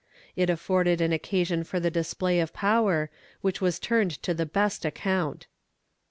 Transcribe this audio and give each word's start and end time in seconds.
It 0.35 0.49
afforded 0.49 0.99
an 0.99 1.13
occasion 1.13 1.63
for 1.63 1.79
the 1.79 1.91
display 1.91 2.39
of 2.39 2.53
power, 2.53 3.11
which 3.41 3.61
was 3.61 3.77
turned 3.77 4.09
to 4.23 4.33
the 4.33 4.47
best 4.47 4.83
account. 4.83 5.45